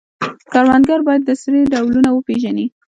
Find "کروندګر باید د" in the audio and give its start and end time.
0.53-1.31